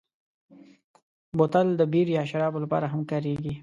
بوتل 1.37 1.67
د 1.79 1.81
بیر 1.91 2.07
یا 2.17 2.23
شرابو 2.31 2.59
لپاره 2.63 2.85
هم 2.93 3.01
کارېږي. 3.11 3.53